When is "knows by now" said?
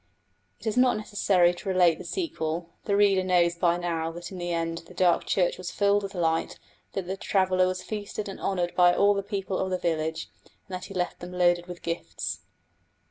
3.23-4.11